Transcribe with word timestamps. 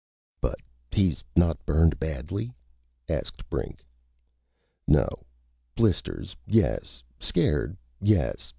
"But 0.41 0.55
he's 0.91 1.23
not 1.35 1.63
burned 1.63 1.99
badly?" 1.99 2.55
asked 3.07 3.47
Brink. 3.51 3.85
"No. 4.87 5.07
Blisters, 5.75 6.35
yes. 6.47 7.03
Scared, 7.19 7.77
yes. 8.01 8.49